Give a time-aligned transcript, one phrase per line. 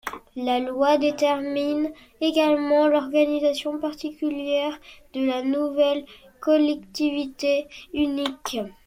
[0.35, 1.91] La loi détermine
[2.21, 4.79] également l'organisation particulière
[5.13, 6.05] de la nouvelle
[6.39, 8.57] collectivité unique.